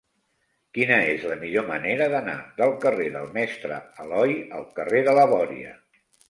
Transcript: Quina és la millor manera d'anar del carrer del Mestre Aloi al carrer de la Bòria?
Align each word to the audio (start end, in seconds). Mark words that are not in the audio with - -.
Quina 0.77 0.95
és 1.09 1.25
la 1.31 1.35
millor 1.43 1.67
manera 1.67 2.07
d'anar 2.13 2.35
del 2.61 2.73
carrer 2.87 3.11
del 3.17 3.29
Mestre 3.37 3.79
Aloi 4.05 4.35
al 4.61 4.67
carrer 4.81 5.05
de 5.11 5.15
la 5.21 5.29
Bòria? 5.35 5.77